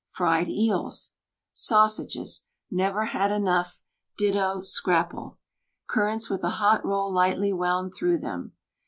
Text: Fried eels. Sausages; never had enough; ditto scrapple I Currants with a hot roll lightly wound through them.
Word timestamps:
Fried 0.09 0.49
eels. 0.49 1.11
Sausages; 1.53 2.45
never 2.71 3.05
had 3.05 3.31
enough; 3.31 3.83
ditto 4.17 4.63
scrapple 4.63 5.37
I 5.37 5.93
Currants 5.93 6.27
with 6.27 6.43
a 6.43 6.49
hot 6.57 6.83
roll 6.83 7.13
lightly 7.13 7.53
wound 7.53 7.93
through 7.93 8.17
them. 8.17 8.53